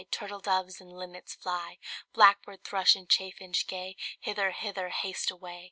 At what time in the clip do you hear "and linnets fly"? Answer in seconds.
0.81-1.77